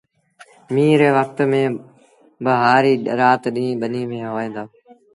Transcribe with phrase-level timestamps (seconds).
[0.73, 1.75] ميݩهن ري وکت ميݩ
[2.43, 4.63] با هآريٚ رآت ڏيݩهݩ ٻنيٚ ميݩ هوئي دو